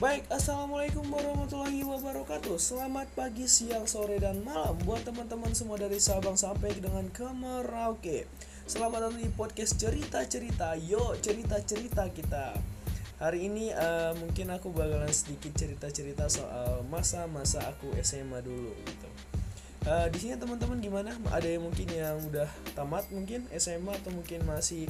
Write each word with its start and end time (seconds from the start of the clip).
Baik, 0.00 0.32
Assalamualaikum 0.32 1.04
warahmatullahi 1.12 1.84
wabarakatuh. 1.84 2.56
Selamat 2.56 3.04
pagi, 3.12 3.44
siang, 3.44 3.84
sore, 3.84 4.16
dan 4.16 4.40
malam 4.40 4.72
Buat 4.88 5.04
teman-teman 5.04 5.52
semua 5.52 5.76
dari 5.76 6.00
Sabang 6.00 6.40
sampai 6.40 6.72
dengan 6.72 7.04
ke 7.12 7.28
Merauke. 7.28 8.24
Selamat 8.64 9.12
datang 9.12 9.20
di 9.20 9.28
podcast 9.28 9.76
cerita-cerita 9.76 10.72
Yuk, 10.80 11.20
cerita-cerita 11.20 12.08
kita. 12.16 12.56
Hari 13.20 13.44
ini 13.44 13.76
uh, 13.76 14.16
mungkin 14.16 14.48
aku 14.48 14.72
bakalan 14.72 15.12
sedikit 15.12 15.52
cerita-cerita 15.52 16.32
soal 16.32 16.80
masa-masa 16.88 17.60
aku 17.68 17.92
SMA 18.00 18.40
dulu 18.40 18.72
gitu 18.88 19.29
uh, 19.86 20.06
di 20.12 20.18
sini 20.18 20.34
teman-teman 20.36 20.80
gimana? 20.82 21.12
Ada 21.32 21.48
yang 21.56 21.64
mungkin 21.64 21.86
yang 21.88 22.16
udah 22.26 22.48
tamat 22.76 23.08
mungkin 23.14 23.46
SMA 23.56 23.92
atau 23.94 24.10
mungkin 24.12 24.44
masih 24.44 24.88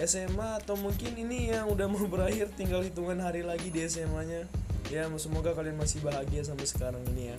SMA 0.00 0.62
atau 0.64 0.78
mungkin 0.80 1.16
ini 1.16 1.52
yang 1.52 1.68
udah 1.68 1.90
mau 1.90 2.04
berakhir 2.08 2.48
tinggal 2.56 2.80
hitungan 2.80 3.20
hari 3.20 3.44
lagi 3.44 3.68
di 3.68 3.84
SMA-nya 3.84 4.48
ya 4.90 5.06
semoga 5.22 5.54
kalian 5.54 5.78
masih 5.78 6.02
bahagia 6.02 6.42
sampai 6.42 6.66
sekarang 6.66 7.02
ini 7.14 7.32
ya. 7.32 7.36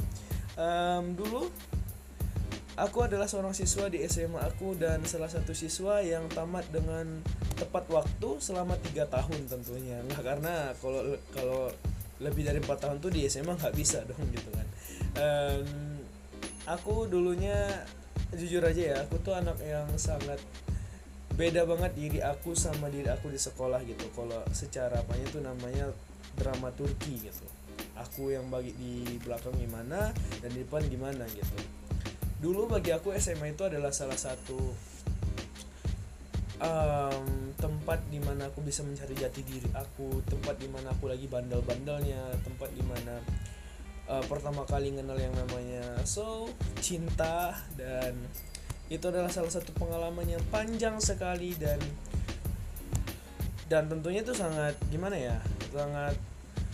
Um, 0.56 1.20
dulu 1.20 1.52
aku 2.80 3.04
adalah 3.04 3.28
seorang 3.28 3.52
siswa 3.52 3.92
di 3.92 4.00
SMA 4.08 4.40
aku 4.40 4.80
dan 4.80 5.04
salah 5.04 5.28
satu 5.28 5.52
siswa 5.52 6.00
yang 6.00 6.32
tamat 6.32 6.64
dengan 6.72 7.20
tepat 7.60 7.86
waktu 7.92 8.40
selama 8.40 8.80
tiga 8.80 9.04
tahun 9.12 9.52
tentunya. 9.52 10.00
Nggak 10.08 10.24
karena 10.24 10.72
kalau 10.80 11.02
kalau 11.36 11.62
lebih 12.24 12.48
dari 12.48 12.64
empat 12.64 12.88
tahun 12.88 12.98
tuh 13.04 13.12
di 13.12 13.28
SMA 13.28 13.60
nggak 13.60 13.76
bisa 13.76 14.08
dong 14.08 14.24
gitu 14.32 14.50
kan. 14.56 14.68
Um, 15.20 15.91
aku 16.70 17.10
dulunya 17.10 17.56
jujur 18.32 18.64
aja 18.64 18.82
ya 18.82 18.96
aku 19.04 19.20
tuh 19.20 19.36
anak 19.36 19.60
yang 19.64 19.88
sangat 20.00 20.40
beda 21.36 21.64
banget 21.64 21.92
diri 21.96 22.20
aku 22.20 22.54
sama 22.54 22.92
diri 22.92 23.08
aku 23.08 23.32
di 23.32 23.40
sekolah 23.40 23.82
gitu. 23.88 24.06
Kalau 24.14 24.44
secara 24.52 25.00
apanya 25.00 25.26
tuh 25.32 25.42
namanya 25.42 25.90
drama 26.36 26.70
Turki 26.76 27.18
gitu. 27.24 27.48
Aku 27.98 28.32
yang 28.32 28.48
bagi 28.52 28.76
di 28.76 29.20
belakang 29.24 29.56
gimana 29.58 30.12
dan 30.44 30.50
di 30.52 30.64
depan 30.64 30.84
gimana 30.88 31.24
gitu. 31.32 31.58
Dulu 32.42 32.68
bagi 32.68 32.92
aku 32.92 33.14
SMA 33.16 33.54
itu 33.54 33.64
adalah 33.66 33.94
salah 33.94 34.18
satu 34.18 34.58
um, 36.62 37.26
tempat 37.58 38.00
di 38.10 38.18
mana 38.22 38.50
aku 38.50 38.66
bisa 38.66 38.82
mencari 38.82 39.14
jati 39.14 39.42
diri 39.46 39.70
aku 39.74 40.22
tempat 40.26 40.58
di 40.58 40.70
mana 40.70 40.94
aku 40.94 41.10
lagi 41.10 41.30
bandel-bandelnya 41.30 42.42
tempat 42.42 42.70
di 42.74 42.84
mana 42.86 43.22
uh, 44.08 44.24
pertama 44.26 44.66
kali 44.66 44.94
kenal 44.96 45.18
yang 45.18 45.34
namanya 45.36 45.84
so 46.08 46.50
cinta 46.80 47.54
dan 47.76 48.16
itu 48.92 49.06
adalah 49.08 49.32
salah 49.32 49.52
satu 49.52 49.72
pengalaman 49.78 50.28
yang 50.28 50.44
panjang 50.52 51.00
sekali 51.00 51.56
dan 51.56 51.80
dan 53.72 53.88
tentunya 53.88 54.20
itu 54.20 54.36
sangat 54.36 54.76
gimana 54.92 55.16
ya 55.16 55.40
sangat 55.72 56.20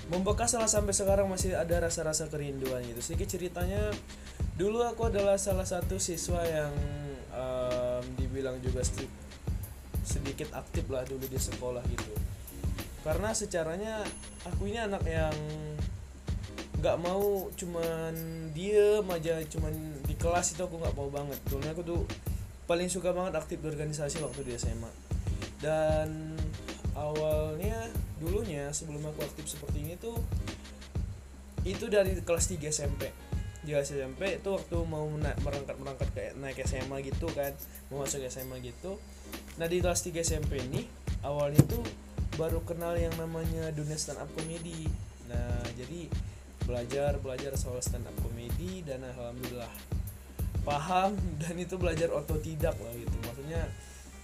membekas 0.07 0.55
lah 0.55 0.65
sampai 0.71 0.95
sekarang 0.95 1.27
masih 1.27 1.53
ada 1.53 1.83
rasa-rasa 1.83 2.31
kerinduan 2.31 2.79
gitu. 2.87 3.03
Sedikit 3.03 3.37
ceritanya 3.37 3.91
dulu 4.55 4.81
aku 4.87 5.11
adalah 5.11 5.35
salah 5.35 5.67
satu 5.67 5.99
siswa 5.99 6.39
yang 6.47 6.73
um, 7.35 8.03
dibilang 8.15 8.57
juga 8.63 8.81
sedikit 10.07 10.47
aktif 10.55 10.87
lah 10.87 11.03
dulu 11.03 11.27
di 11.27 11.35
sekolah 11.35 11.83
gitu. 11.91 12.15
Karena 13.03 13.35
secaranya 13.35 14.03
aku 14.47 14.71
ini 14.71 14.79
anak 14.79 15.03
yang 15.03 15.35
nggak 16.87 17.03
mau 17.03 17.51
cuman 17.51 18.15
diem 18.55 19.03
aja 19.11 19.43
cuman 19.51 19.75
di 20.07 20.15
kelas 20.15 20.55
itu 20.55 20.63
aku 20.63 20.79
nggak 20.79 20.95
mau 20.95 21.11
banget. 21.11 21.35
Dulu 21.51 21.67
aku 21.67 21.83
tuh 21.83 22.01
paling 22.63 22.87
suka 22.87 23.11
banget 23.11 23.35
aktif 23.35 23.59
di 23.59 23.67
organisasi 23.67 24.23
waktu 24.23 24.47
di 24.47 24.55
SMA 24.55 24.91
dan 25.59 26.35
awalnya 26.95 27.91
dulunya 28.23 28.71
sebelum 28.71 29.03
aku 29.07 29.23
aktif 29.23 29.51
seperti 29.51 29.83
ini 29.83 29.95
tuh 29.99 30.15
itu 31.67 31.91
dari 31.91 32.15
kelas 32.23 32.51
3 32.55 32.71
SMP 32.71 33.11
di 33.67 33.75
SMP 33.75 34.39
itu 34.39 34.47
waktu 34.47 34.77
mau 34.87 35.03
naik 35.19 35.43
merangkat 35.43 35.75
merangkat 35.75 36.07
ke 36.15 36.23
naik 36.39 36.63
SMA 36.63 37.03
gitu 37.03 37.27
kan 37.35 37.51
mau 37.91 38.07
masuk 38.07 38.23
SMA 38.31 38.63
gitu. 38.63 38.95
Nah 39.59 39.67
di 39.67 39.83
kelas 39.83 40.07
3 40.07 40.23
SMP 40.23 40.63
ini 40.63 40.87
awalnya 41.23 41.59
tuh 41.67 41.83
baru 42.39 42.63
kenal 42.63 42.95
yang 42.95 43.11
namanya 43.19 43.75
dunia 43.75 43.99
stand 43.99 44.23
up 44.23 44.31
comedy. 44.39 44.87
Nah 45.27 45.63
jadi 45.75 46.07
belajar 46.67 47.15
belajar 47.23 47.55
soal 47.55 47.79
stand 47.79 48.03
up 48.03 48.13
komedi 48.19 48.83
dan 48.83 49.01
alhamdulillah 49.07 49.71
paham. 50.67 51.15
Dan 51.41 51.55
itu 51.55 51.79
belajar 51.79 52.11
otodidak 52.11 52.75
lah 52.75 52.93
gitu. 52.93 53.15
Maksudnya 53.23 53.63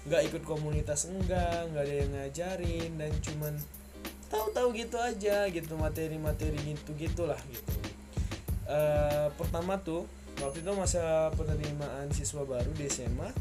nggak 0.04 0.22
ikut 0.28 0.44
komunitas 0.44 1.08
enggak 1.08 1.72
nggak 1.72 1.84
ada 1.88 1.96
yang 1.96 2.12
ngajarin 2.12 2.92
dan 3.00 3.12
cuman 3.24 3.56
tahu-tahu 4.28 4.76
gitu 4.76 5.00
aja 5.00 5.48
gitu 5.48 5.80
materi-materi 5.80 6.60
gitu 6.76 6.92
gitulah 7.00 7.40
gitu. 7.48 7.72
Uh, 8.68 9.32
pertama 9.40 9.80
tuh 9.80 10.04
waktu 10.44 10.60
itu 10.60 10.72
masa 10.76 11.32
penerimaan 11.40 12.12
siswa 12.12 12.44
baru 12.44 12.68
di 12.76 12.92
SMA 12.92 13.32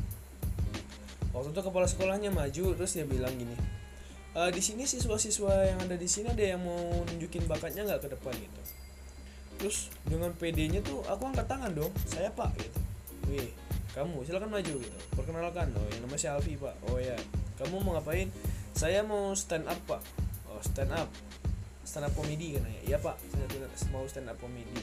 waktu 1.32 1.48
itu 1.50 1.60
kepala 1.64 1.86
sekolahnya 1.88 2.28
maju 2.28 2.76
terus 2.76 2.92
dia 2.92 3.08
bilang 3.08 3.32
gini 3.32 3.56
e, 4.36 4.40
di 4.52 4.60
sini 4.60 4.84
siswa-siswa 4.84 5.72
yang 5.72 5.78
ada 5.80 5.96
di 5.96 6.08
sini 6.08 6.28
ada 6.28 6.44
yang 6.44 6.60
mau 6.60 7.02
nunjukin 7.08 7.48
bakatnya 7.48 7.88
nggak 7.88 8.04
ke 8.04 8.08
depan? 8.12 8.34
gitu 8.36 8.62
terus 9.60 9.92
dengan 10.08 10.32
PD-nya 10.36 10.80
tuh 10.84 11.04
aku 11.06 11.28
angkat 11.28 11.46
tangan 11.48 11.72
dong 11.72 11.92
saya 12.08 12.28
pak 12.32 12.52
gitu. 12.58 12.80
Wih 13.30 13.50
kamu 13.92 14.24
silakan 14.24 14.50
maju 14.50 14.74
gitu. 14.80 14.98
Perkenalkan 15.12 15.68
oh 15.76 15.86
yang 15.92 16.02
namanya 16.04 16.20
si 16.20 16.28
Alfi 16.28 16.54
pak. 16.56 16.74
Oh 16.88 16.98
ya 16.98 17.16
kamu 17.60 17.80
mau 17.84 17.96
ngapain? 17.98 18.28
Saya 18.72 19.04
mau 19.04 19.36
stand 19.36 19.68
up 19.68 19.78
pak. 19.84 20.02
Oh 20.48 20.60
stand 20.64 20.92
up? 20.92 21.08
Stand 21.84 22.08
up 22.08 22.12
komedi 22.16 22.56
kan 22.56 22.64
ya 22.66 22.80
iya 22.94 22.98
pak 22.98 23.16
saya 23.30 23.68
mau 23.92 24.04
stand 24.08 24.32
up 24.32 24.36
komedi. 24.40 24.80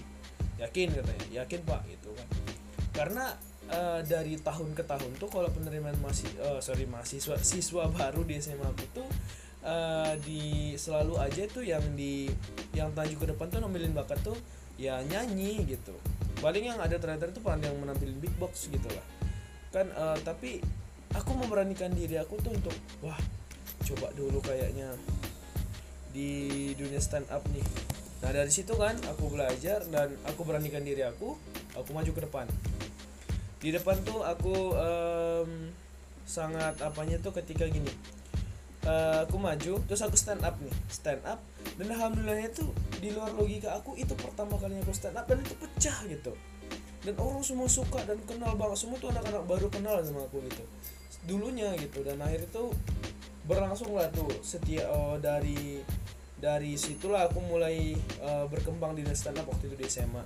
Yakin 0.62 0.94
katanya. 0.94 1.28
Yakin 1.44 1.60
pak 1.66 1.82
gitu 1.90 2.14
kan. 2.14 2.28
Karena 2.94 3.32
uh, 3.72 4.00
dari 4.04 4.36
tahun 4.42 4.74
ke 4.74 4.84
tahun 4.84 5.12
tuh 5.22 5.30
kalau 5.30 5.50
penerimaan 5.54 5.98
masih 6.02 6.30
uh, 6.42 6.60
sorry 6.60 6.90
mahasiswa 6.90 7.38
siswa 7.40 7.88
baru 7.90 8.26
di 8.26 8.42
SMA 8.42 8.66
aku 8.66 8.86
tuh 8.92 9.10
uh, 9.64 10.14
di 10.26 10.76
selalu 10.76 11.22
aja 11.22 11.44
tuh 11.50 11.64
yang 11.64 11.84
di 11.94 12.30
yang 12.74 12.92
taju 12.94 13.16
ke 13.16 13.26
depan 13.30 13.48
tuh 13.50 13.60
nomilin 13.62 13.94
bakat 13.94 14.20
tuh 14.22 14.38
ya 14.80 15.04
nyanyi 15.04 15.68
gitu. 15.68 15.92
Paling 16.40 16.72
yang 16.72 16.80
ada 16.80 16.96
terakhir 16.96 17.36
itu 17.36 17.44
paling 17.44 17.68
yang 17.68 17.76
menampilkan 17.84 18.16
big 18.24 18.32
box 18.40 18.72
gitu 18.72 18.88
lah. 18.88 19.06
Kan 19.76 19.92
uh, 19.92 20.16
tapi 20.24 20.64
aku 21.12 21.36
memberanikan 21.36 21.92
diri 21.92 22.16
aku 22.16 22.40
tuh 22.40 22.56
untuk 22.56 22.74
wah 23.04 23.20
coba 23.84 24.08
dulu 24.16 24.40
kayaknya 24.40 24.96
di 26.16 26.72
dunia 26.80 27.04
stand 27.04 27.28
up 27.28 27.44
nih. 27.52 27.66
Nah 28.24 28.32
dari 28.32 28.52
situ 28.56 28.72
kan 28.80 28.96
aku 29.12 29.28
belajar 29.28 29.84
dan 29.92 30.16
aku 30.24 30.48
beranikan 30.48 30.82
diri 30.82 31.04
aku 31.04 31.36
aku 31.76 31.90
maju 31.92 32.12
ke 32.16 32.22
depan. 32.24 32.48
Di 33.60 33.76
depan 33.76 34.00
tuh 34.08 34.24
aku 34.24 34.80
um, 34.80 35.76
sangat 36.24 36.80
apanya 36.80 37.20
tuh 37.20 37.36
ketika 37.36 37.68
gini. 37.68 37.92
Uh, 38.88 39.28
aku 39.28 39.36
maju 39.36 39.84
terus 39.92 40.00
aku 40.00 40.16
stand 40.16 40.40
up 40.48 40.56
nih. 40.64 40.72
Stand 40.88 41.20
up 41.28 41.44
dan 41.80 41.88
alhamdulillahnya 41.96 42.52
tuh 42.52 42.76
di 43.00 43.16
luar 43.16 43.32
logika 43.32 43.80
aku 43.80 43.96
itu 43.96 44.12
pertama 44.20 44.60
kalinya 44.60 44.84
aku 44.84 44.92
stand 44.92 45.16
up 45.16 45.24
dan 45.32 45.40
itu 45.40 45.56
pecah 45.56 45.98
gitu. 46.12 46.36
Dan 47.00 47.16
orang 47.16 47.40
semua 47.40 47.72
suka 47.72 48.04
dan 48.04 48.20
kenal 48.28 48.60
banget. 48.60 48.84
Semua 48.84 49.00
tuh 49.00 49.16
anak-anak 49.16 49.48
baru 49.48 49.72
kenal 49.72 50.04
sama 50.04 50.28
aku 50.28 50.44
gitu. 50.44 50.64
Dulunya 51.24 51.72
gitu 51.80 52.04
dan 52.04 52.20
akhir 52.20 52.52
itu 52.52 52.76
berlangsung 53.48 53.96
lah 53.96 54.12
tuh. 54.12 54.28
Setia 54.44 54.84
uh, 54.92 55.16
dari 55.24 55.80
dari 56.36 56.76
situlah 56.76 57.32
aku 57.32 57.40
mulai 57.48 57.96
uh, 58.20 58.44
berkembang 58.52 59.00
di 59.00 59.08
stand 59.16 59.40
up 59.40 59.48
waktu 59.48 59.72
itu 59.72 59.76
di 59.80 59.88
SMA 59.88 60.24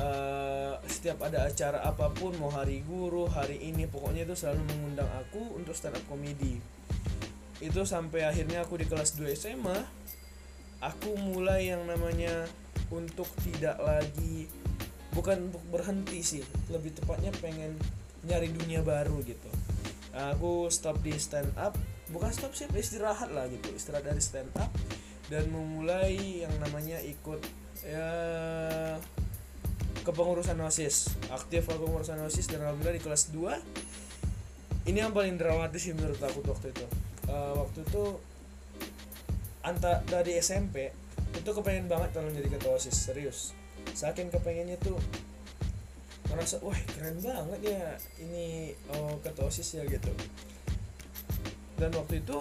uh, 0.00 0.74
setiap 0.88 1.20
ada 1.24 1.48
acara 1.48 1.84
apa 1.84 2.12
pun 2.12 2.32
mau 2.40 2.52
hari 2.52 2.84
guru 2.84 3.28
hari 3.28 3.60
ini 3.60 3.88
pokoknya 3.88 4.28
itu 4.28 4.36
selalu 4.36 4.64
mengundang 4.68 5.08
aku 5.16 5.60
untuk 5.60 5.76
stand 5.76 5.96
up 5.96 6.04
komedi. 6.08 6.60
Itu 7.60 7.84
sampai 7.84 8.24
akhirnya 8.24 8.64
aku 8.64 8.80
di 8.80 8.88
kelas 8.88 9.20
2 9.20 9.36
SMA 9.36 9.78
aku 10.80 11.16
mulai 11.20 11.72
yang 11.72 11.84
namanya 11.84 12.48
untuk 12.90 13.28
tidak 13.44 13.78
lagi 13.80 14.48
bukan 15.14 15.50
untuk 15.50 15.62
berhenti 15.70 16.20
sih 16.22 16.42
lebih 16.72 16.96
tepatnya 16.96 17.30
pengen 17.38 17.76
nyari 18.26 18.52
dunia 18.52 18.84
baru 18.84 19.20
gitu. 19.24 19.50
Aku 20.10 20.66
stop 20.72 20.98
di 21.00 21.14
stand 21.16 21.54
up 21.54 21.78
bukan 22.10 22.34
stop 22.34 22.52
sih 22.58 22.66
istirahat 22.74 23.30
lah 23.30 23.46
gitu 23.46 23.70
istirahat 23.70 24.02
dari 24.02 24.18
stand 24.18 24.50
up 24.58 24.70
dan 25.30 25.46
memulai 25.46 26.42
yang 26.42 26.50
namanya 26.58 26.98
ikut 27.06 27.38
ya 27.86 28.10
kepengurusan 30.02 30.58
osis 30.58 31.14
aktif 31.30 31.70
kepengurusan 31.70 32.18
osis 32.26 32.50
dan 32.50 32.66
alhamdulillah 32.66 32.98
di 32.98 33.04
kelas 33.06 33.30
2 33.30 33.90
ini 34.88 34.98
yang 35.04 35.12
paling 35.12 35.36
dramatis 35.36 35.84
sih 35.84 35.92
menurut 35.92 36.16
aku 36.18 36.40
waktu 36.48 36.72
itu. 36.72 36.86
Uh, 37.28 37.52
waktu 37.60 37.84
itu 37.84 38.02
anta 39.60 40.00
dari 40.08 40.40
SMP 40.40 40.92
itu 41.36 41.50
kepengen 41.50 41.86
banget 41.86 42.10
kalau 42.16 42.28
jadi 42.32 42.48
ketua 42.48 42.76
osis 42.80 42.96
serius. 42.96 43.52
Saking 43.92 44.32
kepengennya 44.32 44.76
tuh 44.80 44.96
merasa 46.30 46.62
wah 46.62 46.76
keren 46.94 47.18
banget 47.18 47.60
ya 47.74 47.82
ini 48.22 48.76
oh, 48.94 49.18
ketua 49.20 49.48
osis 49.48 49.80
ya 49.80 49.84
gitu. 49.86 50.12
Dan 51.76 51.92
waktu 51.96 52.20
itu 52.20 52.38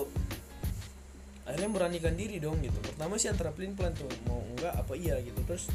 akhirnya 1.48 1.70
beranikan 1.72 2.14
diri 2.16 2.38
dong 2.38 2.60
gitu. 2.62 2.78
Pertama 2.82 3.18
sih 3.18 3.32
antara 3.32 3.52
pelin 3.52 3.74
pelan 3.74 3.96
tuh 3.96 4.10
mau 4.28 4.40
enggak 4.56 4.74
apa 4.76 4.94
iya 4.96 5.20
gitu. 5.20 5.40
Terus 5.44 5.68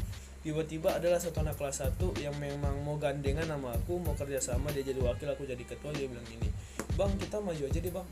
tiba-tiba 0.45 1.01
adalah 1.01 1.17
satu 1.17 1.41
anak 1.41 1.57
kelas 1.57 1.81
satu 1.81 2.13
yang 2.21 2.37
memang 2.37 2.77
mau 2.85 3.01
gandengan 3.01 3.49
sama 3.49 3.73
aku 3.73 3.97
mau 3.97 4.13
kerja 4.13 4.37
sama 4.37 4.69
dia 4.69 4.85
jadi 4.85 5.01
wakil 5.01 5.25
aku 5.33 5.41
jadi 5.49 5.63
ketua 5.65 5.89
dia 5.89 6.05
bilang 6.05 6.21
gini 6.29 6.53
bang 6.93 7.09
kita 7.17 7.41
maju 7.41 7.65
aja 7.65 7.79
deh 7.81 7.89
bang 7.89 8.07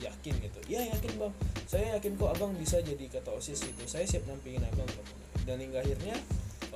yakin 0.00 0.34
gitu. 0.42 0.58
Ya 0.66 0.80
yakin 0.84 1.12
bang. 1.18 1.32
Saya 1.68 1.98
yakin 1.98 2.16
kok 2.16 2.30
abang 2.34 2.52
bisa 2.56 2.78
jadi 2.82 3.04
ketua 3.08 3.38
osis 3.38 3.64
gitu. 3.64 3.82
Saya 3.86 4.04
siap 4.04 4.24
nampingin 4.26 4.62
abang 4.64 4.86
katanya. 4.86 5.26
dan 5.48 5.56
hingga 5.64 5.78
akhirnya 5.80 6.16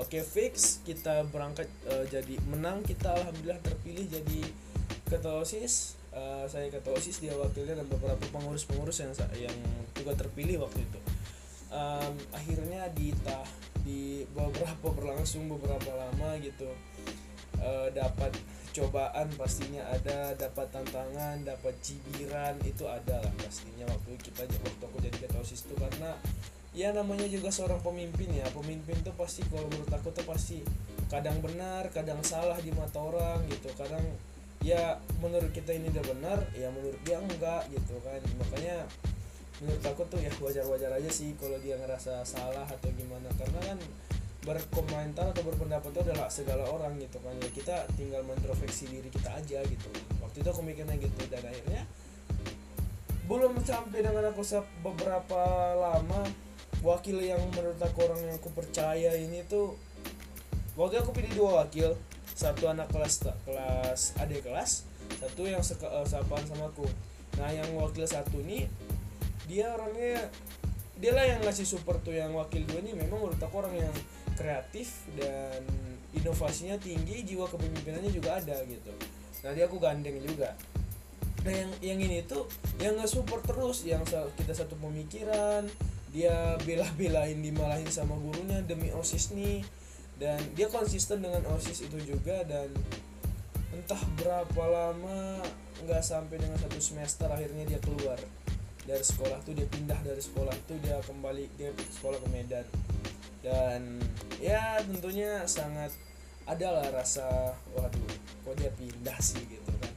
oke 0.00 0.18
fix. 0.24 0.80
Kita 0.86 1.26
berangkat 1.28 1.68
eh, 1.88 2.04
jadi 2.08 2.34
menang. 2.48 2.82
Kita 2.86 3.12
alhamdulillah 3.12 3.60
terpilih 3.60 4.06
jadi 4.08 4.40
ketua 5.08 5.44
osis. 5.44 6.00
Eh, 6.12 6.44
saya 6.48 6.68
ketua 6.68 6.96
osis 6.96 7.20
dia 7.24 7.32
wakilnya 7.36 7.80
dan 7.80 7.86
beberapa 7.88 8.20
pengurus-pengurus 8.32 9.00
yang 9.00 9.12
yang 9.38 9.56
juga 9.96 10.12
terpilih 10.16 10.60
waktu 10.64 10.84
itu. 10.84 11.00
Em, 11.72 12.14
akhirnya 12.36 12.84
di 12.92 13.16
tah 13.24 13.48
di 13.80 14.28
beberapa 14.36 14.92
berlangsung 14.92 15.48
beberapa 15.48 15.88
lama 15.96 16.36
gitu 16.38 16.68
eh, 17.58 17.88
dapat 17.96 18.36
cobaan 18.72 19.28
pastinya 19.36 19.84
ada 19.92 20.32
dapat 20.34 20.66
tantangan 20.72 21.44
dapat 21.44 21.76
cibiran 21.84 22.56
itu 22.64 22.88
ada 22.88 23.20
lah 23.20 23.32
pastinya. 23.36 23.84
Waktu 23.84 24.16
kita 24.24 24.48
waktu 24.48 24.84
aku 24.88 24.98
jadi 25.04 25.16
ketua 25.28 25.44
osis 25.44 25.68
itu 25.68 25.76
karena 25.76 26.16
ya 26.72 26.88
namanya 26.96 27.28
juga 27.28 27.52
seorang 27.52 27.84
pemimpin 27.84 28.32
ya. 28.32 28.48
Pemimpin 28.50 28.96
tuh 29.04 29.12
pasti 29.14 29.44
kalau 29.52 29.68
menurut 29.68 29.92
aku 29.92 30.08
tuh 30.16 30.24
pasti 30.24 30.64
kadang 31.12 31.44
benar 31.44 31.92
kadang 31.92 32.24
salah 32.24 32.56
di 32.58 32.72
mata 32.72 32.96
orang 32.96 33.44
gitu. 33.52 33.68
Kadang 33.76 34.02
ya 34.64 34.96
menurut 35.20 35.52
kita 35.52 35.76
ini 35.76 35.92
udah 35.92 36.04
benar 36.08 36.38
ya 36.56 36.72
menurut 36.72 36.98
dia 37.04 37.20
enggak 37.20 37.68
gitu 37.68 38.00
kan. 38.00 38.20
Makanya 38.40 38.88
menurut 39.60 39.84
aku 39.84 40.02
tuh 40.08 40.18
ya 40.18 40.32
wajar-wajar 40.40 40.90
aja 40.96 41.10
sih 41.12 41.36
kalau 41.36 41.60
dia 41.60 41.76
ngerasa 41.76 42.24
salah 42.24 42.64
atau 42.64 42.88
gimana. 42.96 43.28
Karena 43.36 43.60
kan 43.62 43.78
berkomentar 44.42 45.30
atau 45.30 45.42
berpendapat 45.46 45.94
itu 45.94 46.00
adalah 46.02 46.26
segala 46.26 46.66
orang 46.66 46.98
gitu 46.98 47.22
kan. 47.22 47.34
Ya 47.38 47.50
kita 47.50 47.76
tinggal 47.94 48.26
mentrofeksi 48.26 48.90
diri 48.90 49.08
kita 49.08 49.30
aja 49.38 49.62
gitu. 49.62 49.88
Waktu 50.18 50.42
itu 50.42 50.48
aku 50.50 50.62
mikirnya 50.66 50.98
gitu 50.98 51.20
dan 51.30 51.46
akhirnya 51.46 51.82
belum 53.30 53.54
sampai 53.62 54.02
dengan 54.02 54.28
aku 54.34 54.42
beberapa 54.82 55.40
lama 55.78 56.26
wakil 56.82 57.22
yang 57.22 57.38
menurut 57.54 57.78
aku 57.78 58.10
orang 58.10 58.18
yang 58.18 58.34
aku 58.36 58.50
percaya 58.50 59.14
ini 59.14 59.46
tuh 59.46 59.78
waktu 60.74 60.98
aku 60.98 61.14
pilih 61.14 61.30
dua 61.38 61.50
wakil 61.62 61.94
satu 62.34 62.66
anak 62.66 62.90
kelas 62.90 63.22
kelas 63.46 64.18
adik 64.18 64.42
kelas 64.42 64.90
satu 65.22 65.46
yang 65.46 65.62
seka, 65.62 65.86
sapaan 66.02 66.42
sama 66.50 66.66
aku. 66.66 66.82
Nah 67.38 67.48
yang 67.54 67.70
wakil 67.78 68.02
satu 68.02 68.42
ini 68.42 68.66
dia 69.46 69.70
orangnya 69.70 70.26
dia 70.98 71.14
lah 71.14 71.24
yang 71.26 71.40
ngasih 71.46 71.66
support 71.66 72.02
tuh 72.02 72.14
yang 72.14 72.34
wakil 72.34 72.62
dua 72.66 72.82
ini 72.82 72.94
memang 72.98 73.22
menurut 73.22 73.38
aku 73.38 73.62
orang 73.62 73.74
yang 73.78 73.94
kreatif 74.36 75.06
dan 75.16 75.62
inovasinya 76.12 76.76
tinggi 76.78 77.24
jiwa 77.24 77.48
kepemimpinannya 77.48 78.12
juga 78.12 78.38
ada 78.38 78.60
gitu. 78.68 78.92
Dia 79.42 79.64
aku 79.66 79.80
gandeng 79.82 80.20
juga. 80.22 80.54
Nah 81.42 81.50
yang 81.50 81.72
yang 81.82 81.98
ini 81.98 82.22
tuh 82.22 82.46
yang 82.78 82.94
nggak 82.94 83.10
support 83.10 83.42
terus 83.42 83.82
yang 83.82 84.06
kita 84.38 84.54
satu 84.54 84.78
pemikiran 84.78 85.66
dia 86.14 86.54
bela-belain 86.62 87.40
dimalahin 87.40 87.88
sama 87.90 88.14
gurunya 88.14 88.62
demi 88.62 88.94
osis 88.94 89.34
nih. 89.34 89.64
Dan 90.20 90.38
dia 90.54 90.70
konsisten 90.70 91.18
dengan 91.18 91.42
osis 91.58 91.82
itu 91.82 91.98
juga 92.14 92.46
dan 92.46 92.70
entah 93.72 93.98
berapa 94.20 94.64
lama 94.68 95.42
nggak 95.82 96.02
sampai 96.04 96.38
dengan 96.38 96.60
satu 96.60 96.78
semester 96.78 97.26
akhirnya 97.26 97.66
dia 97.66 97.80
keluar 97.82 98.20
dari 98.86 99.02
sekolah 99.02 99.42
tuh 99.42 99.54
dia 99.56 99.66
pindah 99.66 99.98
dari 100.02 100.22
sekolah 100.22 100.54
tuh 100.66 100.78
dia 100.78 100.98
kembali 101.02 101.44
dia 101.58 101.70
sekolah 101.98 102.18
ke 102.22 102.28
Medan 102.30 102.66
dan 103.42 103.98
ya 104.38 104.78
tentunya 104.86 105.42
sangat 105.50 105.90
adalah 106.46 106.86
rasa 106.90 107.54
waduh 107.74 108.14
kok 108.42 108.54
dia 108.58 108.70
pindah 108.74 109.18
sih 109.18 109.42
gitu 109.46 109.70
kan. 109.82 109.92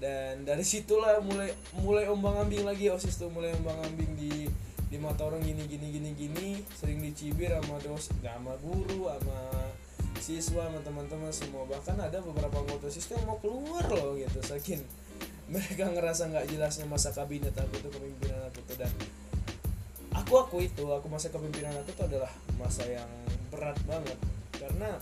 Dan 0.00 0.44
dari 0.44 0.64
situlah 0.64 1.20
mulai 1.24 1.52
mulai 1.80 2.04
ombang 2.08 2.44
ambing 2.44 2.64
lagi 2.64 2.92
osis 2.92 3.16
tuh 3.16 3.32
mulai 3.32 3.52
ombang 3.56 3.76
ambing 3.88 4.12
di 4.16 4.48
di 4.88 4.96
mata 5.00 5.24
orang 5.26 5.40
gini 5.40 5.64
gini 5.64 5.86
gini 5.92 6.10
gini. 6.12 6.48
Sering 6.76 7.00
dicibir 7.00 7.52
sama 7.52 7.80
dos 7.80 8.12
sama 8.20 8.52
guru 8.60 9.08
sama 9.08 9.38
siswa 10.20 10.68
sama 10.68 10.80
teman-teman 10.84 11.32
semua. 11.32 11.64
Bahkan 11.68 11.96
ada 12.00 12.20
beberapa 12.20 12.64
tuh 12.64 12.88
yang 12.88 13.24
mau 13.24 13.40
keluar 13.40 13.84
loh 13.92 14.16
gitu 14.16 14.40
saking 14.44 14.80
mereka 15.44 15.92
ngerasa 15.92 16.32
nggak 16.32 16.48
jelasnya 16.48 16.88
masa 16.88 17.12
kabinet 17.12 17.52
aku 17.52 17.76
tuh 17.84 17.92
kepemimpinan 17.92 18.48
aku 18.48 18.60
tuh. 18.64 18.76
Dan 18.80 18.92
aku 20.14 20.34
aku 20.38 20.56
itu 20.62 20.86
aku 20.86 21.10
masa 21.10 21.28
kepemimpinan 21.28 21.74
aku 21.82 21.90
tuh 21.92 22.06
adalah 22.06 22.30
masa 22.56 22.86
yang 22.86 23.10
berat 23.50 23.76
banget. 23.84 24.18
Karena 24.54 24.96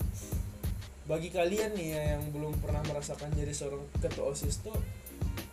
bagi 1.05 1.29
kalian 1.29 1.77
nih 1.77 1.87
ya 1.93 2.01
yang 2.17 2.23
belum 2.33 2.57
pernah 2.63 2.81
merasakan 2.87 3.31
jadi 3.37 3.51
seorang 3.51 3.83
ketua 3.99 4.31
osis 4.31 4.63
tuh 4.63 4.75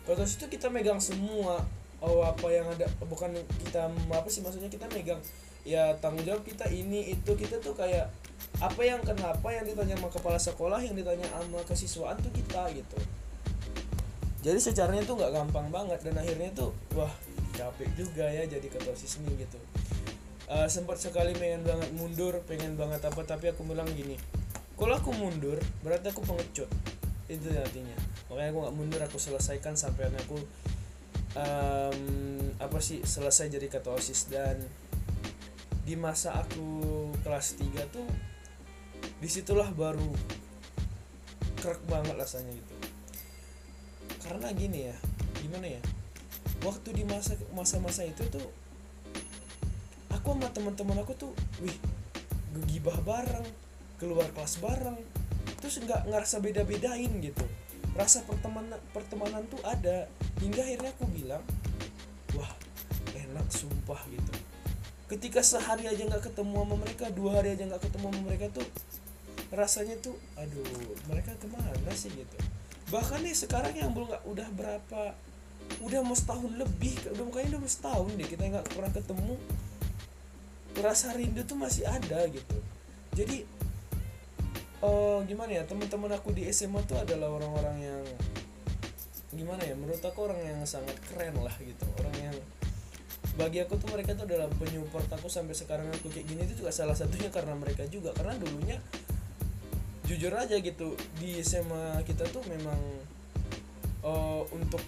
ketua 0.03 0.23
osis 0.25 0.41
tuh 0.41 0.49
kita 0.49 0.67
megang 0.73 0.99
semua. 0.99 1.61
Oh 2.01 2.25
apa 2.25 2.49
yang 2.49 2.65
ada 2.65 2.89
bukan 3.05 3.29
kita 3.61 3.87
apa 3.93 4.27
sih 4.27 4.41
maksudnya? 4.41 4.73
Kita 4.73 4.89
megang 4.89 5.21
ya 5.61 5.93
tanggung 6.01 6.25
jawab 6.25 6.41
kita 6.41 6.65
ini 6.73 7.13
itu. 7.13 7.31
Kita 7.37 7.61
tuh 7.61 7.77
kayak 7.77 8.09
apa 8.57 8.81
yang 8.81 8.99
kenapa 9.05 9.53
yang 9.53 9.63
ditanya 9.69 9.93
sama 9.95 10.09
kepala 10.09 10.39
sekolah 10.41 10.81
yang 10.81 10.97
ditanya 10.97 11.29
sama 11.29 11.61
kesiswaan 11.69 12.17
tuh 12.19 12.33
kita 12.33 12.73
gitu. 12.73 12.97
Jadi 14.41 14.57
secaranya 14.57 15.05
tuh 15.05 15.21
nggak 15.21 15.31
gampang 15.37 15.69
banget 15.69 16.01
dan 16.01 16.17
akhirnya 16.17 16.49
tuh 16.57 16.73
wah 16.97 17.13
capek 17.53 17.89
juga 17.95 18.25
ya 18.27 18.47
jadi 18.47 18.67
ketua 18.67 18.95
osis 18.95 19.21
nih 19.23 19.45
gitu. 19.47 19.59
Eh, 20.51 20.67
sempat 20.67 20.99
sekali 20.99 21.31
pengen 21.37 21.63
banget 21.63 21.89
mundur 21.95 22.43
pengen 22.43 22.75
banget 22.75 22.99
apa 23.07 23.23
tapi 23.23 23.51
aku 23.51 23.63
bilang 23.63 23.87
gini 23.95 24.19
kalau 24.81 24.97
aku 24.97 25.13
mundur 25.13 25.61
berarti 25.85 26.09
aku 26.09 26.25
pengecut. 26.25 26.65
Itu 27.29 27.53
artinya. 27.53 27.93
Makanya 28.33 28.49
aku 28.49 28.59
nggak 28.65 28.75
mundur 28.81 29.01
aku 29.05 29.21
selesaikan 29.21 29.77
sampai 29.77 30.09
aku 30.09 30.41
em, 31.37 32.01
apa 32.57 32.81
sih 32.81 33.05
selesai 33.05 33.53
jadi 33.53 33.69
ketua 33.69 34.01
osis. 34.01 34.25
Dan 34.33 34.57
di 35.85 35.93
masa 35.93 36.33
aku 36.33 37.13
kelas 37.21 37.61
3 37.61 37.93
tuh 37.93 38.09
di 39.21 39.29
situlah 39.29 39.69
baru 39.69 40.09
krek 41.61 41.85
banget 41.85 42.17
rasanya 42.17 42.49
gitu. 42.57 42.75
Karena 44.25 44.49
gini 44.49 44.89
ya 44.89 44.97
gimana 45.45 45.77
ya 45.77 45.81
waktu 46.61 46.89
di 46.93 47.03
masa 47.05 47.33
masa-masa 47.53 48.05
itu 48.05 48.21
tuh 48.29 48.47
aku 50.13 50.37
sama 50.37 50.47
teman-teman 50.53 51.01
aku 51.01 51.13
tuh 51.17 51.31
wih 51.65 51.73
gegibah 52.53 52.97
bareng 53.01 53.47
keluar 53.97 54.27
kelas 54.33 54.61
bareng 54.61 54.97
terus 55.61 55.77
nggak 55.81 56.09
ngerasa 56.09 56.41
beda-bedain 56.41 57.11
gitu. 57.21 57.45
Rasa 57.93 58.25
pertemanan 58.25 58.81
pertemanan 58.95 59.45
tuh 59.45 59.61
ada 59.61 60.09
hingga 60.41 60.65
akhirnya 60.65 60.89
aku 60.93 61.05
bilang 61.09 61.43
wah 62.33 62.49
enak 63.13 63.47
sumpah 63.53 64.01
gitu. 64.09 64.33
Ketika 65.05 65.45
sehari 65.45 65.85
aja 65.85 66.01
nggak 66.07 66.33
ketemu 66.33 66.65
sama 66.65 66.75
mereka 66.81 67.05
dua 67.13 67.41
hari 67.41 67.53
aja 67.53 67.67
nggak 67.67 67.83
ketemu 67.83 68.05
sama 68.09 68.21
mereka 68.25 68.45
tuh 68.53 68.67
rasanya 69.51 69.95
tuh 69.99 70.15
aduh 70.39 70.65
mereka 71.11 71.35
ke 71.37 71.47
mana 71.51 71.91
sih? 71.93 72.09
gitu. 72.09 72.37
Bahkan 72.89 73.21
nih 73.21 73.35
sekarang 73.35 73.75
yang 73.77 73.91
belum 73.93 74.09
nggak 74.09 74.23
udah 74.25 74.47
berapa 74.55 75.01
udah 75.81 75.99
mau 76.05 76.13
setahun 76.13 76.51
lebih 76.53 76.93
udah 77.09 77.25
kayaknya 77.33 77.57
udah 77.57 77.61
mau 77.65 77.71
setahun 77.71 78.09
deh 78.13 78.27
kita 78.29 78.43
nggak 78.47 78.65
pernah 78.69 78.91
ketemu. 78.93 79.35
Rasa 80.81 81.13
rindu 81.17 81.41
tuh 81.43 81.57
masih 81.59 81.83
ada 81.89 82.25
gitu. 82.29 82.57
Jadi 83.17 83.43
eh 84.81 85.19
gimana 85.29 85.51
ya 85.53 85.63
teman-teman 85.65 86.09
aku 86.17 86.33
di 86.33 86.49
SMA 86.49 86.81
tuh 86.89 86.97
adalah 86.97 87.29
orang-orang 87.29 87.77
yang 87.85 88.03
gimana 89.31 89.61
ya 89.63 89.77
menurut 89.77 90.01
aku 90.01 90.27
orang 90.27 90.41
yang 90.41 90.59
sangat 90.69 90.95
keren 91.09 91.37
lah 91.41 91.53
gitu. 91.61 91.85
Orang 91.97 92.15
yang 92.17 92.37
bagi 93.39 93.63
aku 93.63 93.79
tuh 93.79 93.89
mereka 93.93 94.13
tuh 94.13 94.27
adalah 94.27 94.49
penyupport 94.59 95.07
aku 95.17 95.31
sampai 95.31 95.55
sekarang 95.55 95.87
aku 95.89 96.11
kayak 96.11 96.27
gini 96.27 96.45
itu 96.45 96.65
juga 96.65 96.73
salah 96.73 96.97
satunya 96.97 97.29
karena 97.33 97.57
mereka 97.57 97.87
juga. 97.89 98.13
Karena 98.13 98.37
dulunya 98.37 98.77
jujur 100.05 100.33
aja 100.35 100.59
gitu 100.59 100.99
di 101.23 101.39
SMA 101.39 102.03
kita 102.03 102.27
tuh 102.29 102.43
memang 102.51 102.79
eh, 104.03 104.41
untuk 104.51 104.83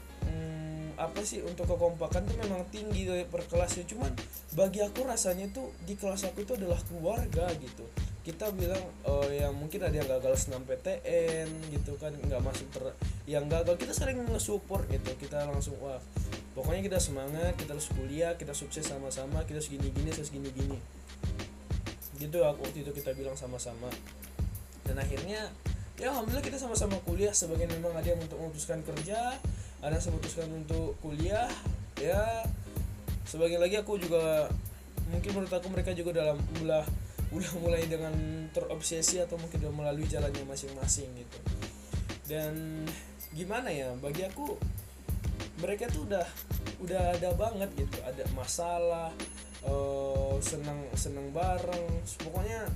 apa 0.98 1.22
sih 1.26 1.44
untuk 1.44 1.66
kekompakan 1.70 2.26
tuh 2.26 2.38
memang 2.40 2.64
tinggi 2.70 3.08
dari 3.08 3.26
per 3.28 3.46
kelasnya. 3.48 3.84
Cuman 3.88 4.12
bagi 4.54 4.82
aku 4.82 5.06
rasanya 5.06 5.50
tuh 5.52 5.74
di 5.84 5.98
kelas 5.98 6.28
aku 6.30 6.46
itu 6.46 6.54
adalah 6.58 6.80
keluarga 6.86 7.50
gitu. 7.58 7.86
Kita 8.24 8.52
bilang 8.56 8.82
eh, 9.04 9.44
yang 9.44 9.54
mungkin 9.58 9.84
ada 9.84 9.94
yang 9.94 10.08
gagal 10.08 10.48
senam 10.48 10.64
PTN 10.64 11.76
gitu 11.76 12.00
kan 12.00 12.16
nggak 12.16 12.42
masuk 12.42 12.68
ter 12.72 12.84
yang 13.28 13.46
gagal 13.52 13.76
kita 13.76 13.94
sering 13.96 14.24
nge-support 14.24 14.88
gitu. 14.88 15.12
Kita 15.20 15.46
langsung 15.50 15.76
wah 15.84 16.00
pokoknya 16.54 16.86
kita 16.86 17.00
semangat 17.02 17.58
kita 17.58 17.74
harus 17.74 17.90
kuliah 17.90 18.38
kita 18.38 18.54
sukses 18.54 18.86
sama-sama 18.86 19.42
kita 19.50 19.58
segini 19.58 19.90
gini 19.90 20.14
segini 20.14 20.54
gini 20.54 20.78
gitu 22.22 22.46
aku 22.46 22.64
waktu 22.64 22.88
itu 22.88 22.92
kita 22.96 23.12
bilang 23.18 23.36
sama-sama. 23.36 23.90
Dan 24.84 25.00
akhirnya 25.00 25.52
ya 26.00 26.10
alhamdulillah 26.10 26.44
kita 26.44 26.58
sama-sama 26.58 26.98
kuliah 27.06 27.32
sebagian 27.36 27.70
memang 27.70 27.94
ada 27.94 28.08
yang 28.08 28.20
untuk 28.20 28.40
memutuskan 28.40 28.82
kerja 28.82 29.38
ada 29.84 30.00
yang 30.00 30.16
memutuskan 30.16 30.48
untuk 30.56 30.96
kuliah 31.04 31.52
ya. 32.00 32.48
Sebagian 33.28 33.60
lagi 33.60 33.76
aku 33.76 34.00
juga 34.00 34.48
mungkin 35.12 35.36
menurut 35.36 35.52
aku 35.52 35.68
mereka 35.68 35.92
juga 35.92 36.24
dalam 36.24 36.40
udah 36.64 36.88
mulai 37.60 37.84
dengan 37.92 38.16
terobsesi 38.56 39.20
atau 39.20 39.36
mungkin 39.36 39.60
udah 39.60 39.74
melalui 39.76 40.08
jalannya 40.08 40.48
masing-masing 40.48 41.12
gitu. 41.20 41.40
Dan 42.24 42.88
gimana 43.36 43.68
ya 43.68 43.92
bagi 44.00 44.24
aku 44.24 44.56
mereka 45.60 45.92
tuh 45.92 46.08
udah 46.08 46.26
udah 46.80 47.02
ada 47.20 47.30
banget 47.36 47.70
gitu. 47.76 48.00
Ada 48.08 48.24
masalah 48.32 49.12
uh, 49.68 50.40
senang 50.40 50.80
senang 50.96 51.28
bareng. 51.36 51.92
Pokoknya 52.24 52.72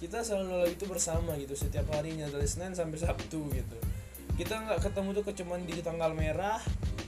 kita 0.00 0.24
selalu 0.24 0.72
itu 0.72 0.88
bersama 0.88 1.36
gitu 1.36 1.52
setiap 1.52 1.84
harinya 1.92 2.28
dari 2.32 2.48
Senin 2.48 2.72
sampai 2.72 2.96
Sabtu 3.00 3.48
gitu 3.52 3.76
kita 4.34 4.54
nggak 4.66 4.80
ketemu 4.82 5.08
tuh 5.14 5.24
kecuman 5.30 5.60
di 5.62 5.78
tanggal 5.78 6.10
merah 6.10 6.58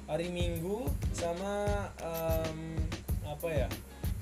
hari 0.07 0.31
Minggu 0.31 0.87
sama 1.11 1.91
um, 1.99 2.79
apa 3.27 3.49
ya 3.51 3.69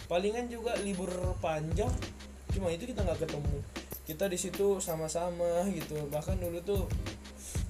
palingan 0.09 0.49
juga 0.49 0.77
libur 0.81 1.11
panjang. 1.41 1.93
Cuma 2.53 2.71
itu 2.71 2.89
kita 2.89 3.05
nggak 3.05 3.25
ketemu. 3.25 3.59
Kita 4.05 4.25
di 4.29 4.39
situ 4.41 4.81
sama-sama 4.81 5.65
gitu. 5.73 5.97
Bahkan 6.13 6.41
dulu 6.41 6.59
tuh 6.65 6.83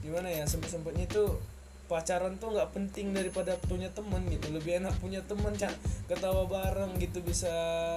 gimana 0.02 0.28
ya 0.28 0.44
sempet 0.44 0.70
sempetnya 0.70 1.08
tuh 1.08 1.40
pacaran 1.88 2.36
tuh 2.36 2.52
nggak 2.52 2.74
penting 2.74 3.14
daripada 3.14 3.54
punya 3.64 3.90
temen 3.94 4.22
gitu. 4.30 4.50
Lebih 4.50 4.82
enak 4.82 4.94
punya 4.98 5.22
temen 5.26 5.54
cak. 5.54 5.72
Ketawa 6.10 6.46
bareng 6.46 6.98
gitu 6.98 7.22
bisa 7.22 7.50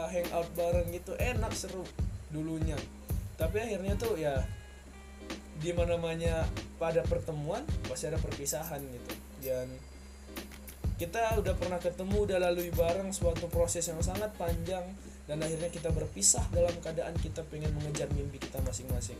hangout 0.09 0.49
bareng 0.53 0.89
gitu. 0.93 1.17
Enak 1.17 1.53
seru 1.53 1.83
dulunya. 2.29 2.77
Tapi 3.37 3.61
akhirnya 3.61 3.97
tuh 3.97 4.17
ya 4.17 4.41
di 5.57 5.73
mana 5.73 5.97
namanya 5.97 6.45
pada 6.77 7.01
pertemuan 7.01 7.65
pasti 7.89 8.05
ada 8.05 8.21
perpisahan 8.21 8.81
gitu. 8.81 9.13
Dan 9.41 9.67
kita 10.97 11.37
udah 11.37 11.53
pernah 11.57 11.77
ketemu 11.81 12.25
udah 12.25 12.37
lalui 12.41 12.73
bareng 12.73 13.09
suatu 13.13 13.49
proses 13.49 13.85
yang 13.85 14.01
sangat 14.01 14.33
panjang 14.37 14.85
dan 15.25 15.37
akhirnya 15.41 15.69
kita 15.69 15.89
berpisah 15.93 16.45
dalam 16.53 16.73
keadaan 16.81 17.13
kita 17.21 17.45
pengen 17.49 17.73
mengejar 17.77 18.09
mimpi 18.13 18.41
kita 18.41 18.61
masing-masing. 18.61 19.17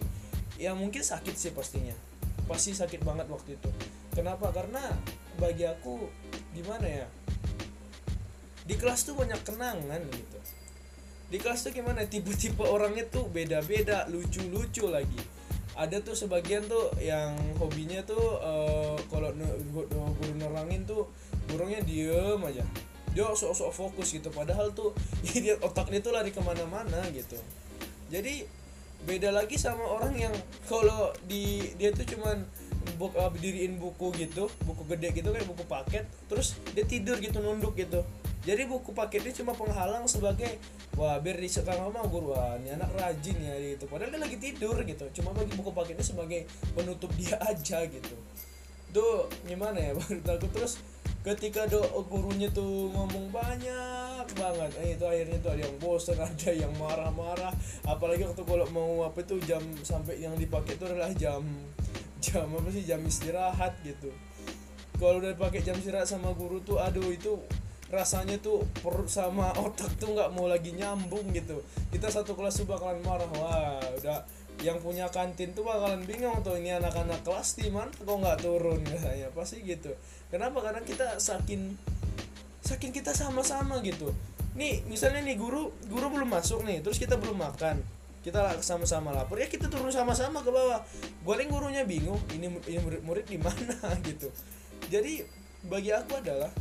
Ya 0.58 0.74
mungkin 0.74 1.02
sakit 1.02 1.34
sih 1.38 1.54
pastinya. 1.54 1.94
Pasti 2.46 2.74
sakit 2.74 3.02
banget 3.02 3.30
waktu 3.30 3.58
itu. 3.58 3.70
Kenapa? 4.14 4.50
Karena 4.54 4.82
bagi 5.38 5.66
aku 5.70 6.10
gimana 6.54 6.86
ya? 6.86 7.08
Di 8.66 8.74
kelas 8.74 9.06
tuh 9.06 9.14
banyak 9.14 9.42
kenangan 9.46 10.02
gitu. 10.10 10.40
Di 11.28 11.38
kelas 11.38 11.68
tuh 11.68 11.76
gimana? 11.76 12.08
Tipe-tipe 12.08 12.64
orangnya 12.66 13.06
tuh 13.06 13.30
beda-beda 13.30 14.08
lucu-lucu 14.10 14.90
lagi 14.90 15.37
ada 15.78 16.02
tuh 16.02 16.18
sebagian 16.18 16.66
tuh 16.66 16.90
yang 16.98 17.38
hobinya 17.62 18.02
tuh 18.02 18.42
uh, 18.42 18.98
kalau 19.14 19.30
guru 19.72 20.34
nerangin 20.36 20.84
tuh 20.90 21.06
burungnya 21.46 21.86
diem 21.86 22.42
aja. 22.42 22.66
Dia 23.14 23.34
sok-sok 23.34 23.72
fokus 23.74 24.14
gitu 24.14 24.34
padahal 24.34 24.74
tuh 24.74 24.98
dia 25.44 25.56
otaknya 25.62 26.02
tuh 26.02 26.18
lari 26.18 26.34
ke 26.34 26.42
mana-mana 26.42 27.06
gitu. 27.14 27.38
Jadi 28.10 28.50
beda 29.06 29.30
lagi 29.30 29.62
sama 29.62 29.86
orang 29.86 30.18
yang 30.18 30.34
kalau 30.66 31.14
di 31.30 31.62
dia 31.78 31.94
tuh 31.94 32.04
cuman 32.10 32.42
buk, 32.98 33.14
uh, 33.14 33.30
diriin 33.38 33.78
buku 33.78 34.10
gitu 34.18 34.50
buku 34.66 34.84
gede 34.90 35.14
gitu 35.22 35.30
kayak 35.30 35.46
buku 35.46 35.64
paket 35.70 36.04
terus 36.26 36.58
dia 36.74 36.82
tidur 36.82 37.22
gitu 37.22 37.38
nunduk 37.44 37.78
gitu 37.78 38.02
jadi 38.48 38.64
buku 38.64 38.96
paketnya 38.96 39.36
cuma 39.36 39.52
penghalang 39.52 40.08
sebagai 40.08 40.48
wah 40.96 41.20
biar 41.20 41.36
di 41.36 41.52
sekarang 41.52 41.92
mah 41.92 42.08
guru 42.08 42.32
wah 42.32 42.56
ini 42.56 42.72
anak 42.72 42.96
rajin 42.96 43.36
ya 43.44 43.60
gitu. 43.60 43.92
Padahal 43.92 44.16
dia 44.16 44.24
lagi 44.24 44.40
tidur 44.40 44.80
gitu. 44.88 45.04
Cuma 45.20 45.36
bagi 45.36 45.52
buku 45.60 45.76
paketnya 45.76 46.08
sebagai 46.08 46.48
penutup 46.72 47.12
dia 47.20 47.36
aja 47.52 47.84
gitu. 47.84 48.16
Tuh 48.96 49.28
gimana 49.44 49.76
ya? 49.76 49.92
Baru 50.00 50.24
takut 50.24 50.48
terus 50.56 50.80
ketika 51.28 51.68
do 51.68 51.84
gurunya 52.08 52.48
tuh 52.56 52.88
ngomong 52.96 53.36
banyak 53.36 54.26
banget. 54.32 54.72
Eh, 54.80 54.96
itu 54.96 55.04
akhirnya 55.04 55.44
tuh 55.44 55.52
ada 55.52 55.62
yang 55.68 55.76
bosan 55.84 56.16
ada 56.32 56.52
yang 56.56 56.72
marah-marah. 56.80 57.52
Apalagi 57.84 58.24
waktu 58.24 58.48
kalau 58.48 58.64
mau 58.72 59.04
apa 59.04 59.28
tuh 59.28 59.44
jam 59.44 59.60
sampai 59.84 60.24
yang 60.24 60.40
dipakai 60.40 60.80
itu 60.80 60.88
adalah 60.88 61.12
jam 61.20 61.44
jam 62.24 62.48
apa 62.48 62.72
sih? 62.72 62.88
Jam 62.88 63.04
istirahat 63.04 63.76
gitu. 63.84 64.08
Kalau 64.96 65.20
udah 65.20 65.36
pakai 65.36 65.60
jam 65.68 65.76
istirahat 65.76 66.08
sama 66.08 66.32
guru 66.32 66.64
tuh 66.64 66.80
aduh 66.80 67.12
itu 67.12 67.36
rasanya 67.88 68.36
tuh 68.44 68.68
perut 68.84 69.08
sama 69.08 69.56
otak 69.66 69.96
tuh 70.00 70.12
nggak 70.12 70.32
mau 70.36 70.48
lagi 70.48 70.76
nyambung 70.76 71.32
gitu. 71.32 71.64
Kita 71.92 72.12
satu 72.12 72.36
kelas 72.36 72.64
tuh 72.64 72.68
bakalan 72.68 73.00
marah 73.04 73.30
wah 73.36 73.80
udah 74.00 74.24
yang 74.66 74.82
punya 74.82 75.06
kantin 75.14 75.54
tuh 75.54 75.62
bakalan 75.62 76.02
bingung 76.04 76.42
tuh 76.42 76.58
ini 76.58 76.74
anak-anak 76.74 77.22
kelas 77.22 77.62
di 77.62 77.70
mana 77.70 77.94
kok 77.94 78.06
nggak 78.10 78.38
turun? 78.42 78.82
Ya 79.22 79.30
pasti 79.32 79.64
gitu. 79.64 79.94
Kenapa? 80.28 80.60
Karena 80.60 80.82
kita 80.84 81.22
saking 81.22 81.78
saking 82.66 82.92
kita 82.92 83.16
sama-sama 83.16 83.80
gitu. 83.86 84.12
Nih 84.60 84.84
misalnya 84.90 85.24
nih 85.24 85.38
guru 85.40 85.72
guru 85.88 86.12
belum 86.12 86.28
masuk 86.28 86.68
nih 86.68 86.84
terus 86.84 87.00
kita 87.00 87.16
belum 87.16 87.40
makan. 87.40 87.80
Kita 88.26 88.60
sama-sama 88.60 89.16
lapor 89.16 89.40
ya 89.40 89.48
kita 89.48 89.72
turun 89.72 89.88
sama-sama 89.94 90.44
ke 90.44 90.52
bawah. 90.52 90.84
Goreng 91.24 91.48
gurunya 91.48 91.88
bingung 91.88 92.20
ini, 92.36 92.52
ini 92.68 92.80
murid-murid 92.84 93.24
di 93.24 93.40
mana? 93.40 93.72
Gitu. 94.08 94.28
Jadi 94.92 95.24
bagi 95.64 95.96
aku 95.96 96.20
adalah 96.20 96.52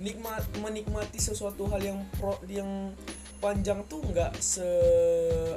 nikmat 0.00 0.40
menikmati 0.64 1.20
sesuatu 1.20 1.68
hal 1.68 1.84
yang 1.84 2.00
pro 2.16 2.40
yang 2.48 2.96
panjang 3.44 3.84
tuh 3.84 4.00
nggak 4.00 4.40
se 4.40 4.64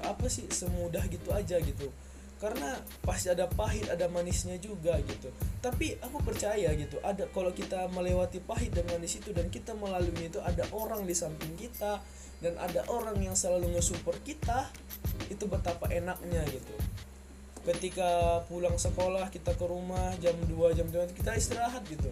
apa 0.04 0.28
sih 0.28 0.46
semudah 0.52 1.04
gitu 1.08 1.32
aja 1.32 1.58
gitu. 1.64 1.88
Karena 2.44 2.76
pasti 3.08 3.32
ada 3.32 3.48
pahit 3.48 3.88
ada 3.88 4.12
manisnya 4.12 4.60
juga 4.60 5.00
gitu. 5.00 5.32
Tapi 5.64 5.96
aku 6.04 6.20
percaya 6.20 6.76
gitu 6.76 7.00
ada 7.00 7.24
kalau 7.32 7.56
kita 7.56 7.88
melewati 7.96 8.44
pahit 8.44 8.76
dan 8.76 8.84
manis 8.92 9.16
itu 9.16 9.32
dan 9.32 9.48
kita 9.48 9.72
melalui 9.80 10.28
itu 10.28 10.44
ada 10.44 10.68
orang 10.76 11.08
di 11.08 11.16
samping 11.16 11.56
kita 11.56 12.04
dan 12.44 12.60
ada 12.60 12.84
orang 12.92 13.16
yang 13.24 13.40
selalu 13.40 13.72
nge-support 13.80 14.20
kita 14.28 14.68
itu 15.32 15.48
betapa 15.48 15.88
enaknya 15.88 16.44
gitu. 16.52 16.76
Ketika 17.64 18.44
pulang 18.52 18.76
sekolah 18.76 19.32
kita 19.32 19.56
ke 19.56 19.64
rumah 19.64 20.12
jam 20.20 20.36
2 20.36 20.76
jam 20.76 20.84
2 20.92 21.16
kita 21.16 21.32
istirahat 21.40 21.88
gitu 21.88 22.12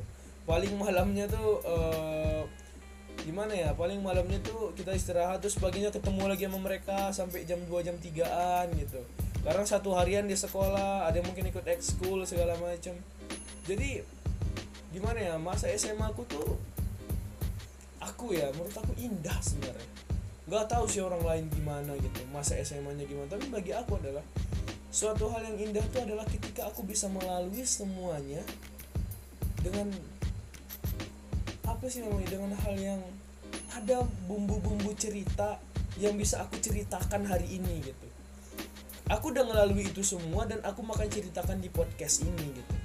paling 0.50 0.74
malamnya 0.77 1.29
tuh 1.29 1.62
uh, 1.63 2.43
gimana 3.21 3.53
ya 3.53 3.69
paling 3.77 4.01
malamnya 4.01 4.41
tuh 4.41 4.74
kita 4.74 4.98
istirahat 4.98 5.38
terus 5.45 5.53
paginya 5.62 5.93
ketemu 5.93 6.25
lagi 6.25 6.50
sama 6.50 6.60
mereka 6.60 7.13
sampai 7.13 7.45
jam 7.45 7.62
2 7.69 7.86
jam 7.86 7.95
3an 7.98 8.67
gitu. 8.77 9.01
Karena 9.41 9.65
satu 9.65 9.98
harian 9.98 10.29
di 10.29 10.38
sekolah 10.38 11.10
ada 11.10 11.17
yang 11.17 11.25
mungkin 11.25 11.50
ikut 11.50 11.65
ekskul 11.65 12.21
segala 12.29 12.53
macam 12.62 12.93
jadi 13.65 14.01
gimana 14.91 15.19
ya 15.21 15.33
masa 15.38 15.69
SMA 15.77 16.03
aku 16.10 16.25
tuh 16.25 16.57
aku 18.01 18.33
ya 18.33 18.50
menurut 18.57 18.74
aku 18.74 18.93
indah 18.98 19.38
sebenarnya. 19.39 19.89
Nggak 20.50 20.65
tahu 20.67 20.86
sih 20.89 21.00
orang 21.00 21.21
lain 21.21 21.45
gimana 21.53 21.93
gitu 22.01 22.25
masa 22.33 22.57
SMA 22.65 22.98
nya 22.98 23.05
gimana. 23.05 23.29
Tapi 23.29 23.45
bagi 23.53 23.71
aku 23.71 24.01
adalah 24.01 24.25
suatu 24.89 25.29
hal 25.31 25.45
yang 25.45 25.71
indah 25.71 25.83
itu 25.86 25.98
adalah 26.01 26.25
ketika 26.27 26.67
aku 26.67 26.83
bisa 26.83 27.07
melalui 27.07 27.63
semuanya 27.63 28.41
dengan 29.62 29.88
apa 31.71 31.87
sih 31.87 32.03
namanya 32.03 32.35
dengan 32.35 32.51
hal 32.53 32.75
yang 32.75 33.01
ada 33.71 34.03
bumbu-bumbu 34.27 34.91
cerita 34.99 35.55
yang 35.99 36.19
bisa 36.19 36.43
aku 36.43 36.59
ceritakan 36.59 37.27
hari 37.27 37.47
ini 37.47 37.83
gitu. 37.83 38.07
Aku 39.11 39.31
udah 39.31 39.43
melalui 39.43 39.87
itu 39.87 40.03
semua 40.03 40.47
dan 40.47 40.63
aku 40.63 40.83
makan 40.83 41.07
ceritakan 41.11 41.59
di 41.59 41.67
podcast 41.67 42.23
ini 42.23 42.55
gitu. 42.55 42.75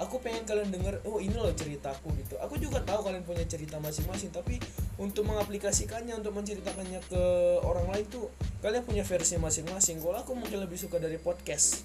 Aku 0.00 0.16
pengen 0.24 0.48
kalian 0.48 0.72
denger 0.72 1.04
oh 1.04 1.20
ini 1.20 1.36
loh 1.36 1.52
ceritaku 1.52 2.12
gitu. 2.20 2.40
Aku 2.40 2.56
juga 2.56 2.80
tahu 2.80 3.04
kalian 3.04 3.24
punya 3.24 3.44
cerita 3.44 3.76
masing-masing 3.80 4.32
tapi 4.32 4.56
untuk 4.96 5.28
mengaplikasikannya 5.28 6.16
untuk 6.16 6.32
menceritakannya 6.36 7.00
ke 7.04 7.22
orang 7.64 7.88
lain 7.92 8.04
tuh 8.08 8.32
kalian 8.64 8.84
punya 8.84 9.04
versi 9.04 9.36
masing-masing. 9.36 10.00
Kalau 10.00 10.20
aku 10.20 10.32
mungkin 10.36 10.60
lebih 10.60 10.80
suka 10.80 10.96
dari 10.96 11.20
podcast 11.20 11.84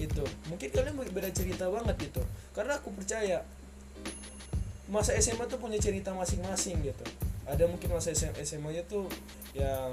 gitu. 0.00 0.24
Mungkin 0.48 0.68
kalian 0.72 0.96
beda 0.96 1.28
cerita 1.32 1.68
banget 1.68 1.96
gitu. 2.08 2.24
Karena 2.56 2.80
aku 2.80 2.92
percaya 2.96 3.44
masa 4.88 5.12
SMA 5.20 5.44
tuh 5.44 5.60
punya 5.60 5.76
cerita 5.76 6.16
masing-masing 6.16 6.80
gitu. 6.80 7.04
Ada 7.48 7.64
mungkin 7.64 7.92
masa 7.92 8.12
SMA 8.12 8.72
nya 8.72 8.84
tuh 8.84 9.08
yang 9.56 9.92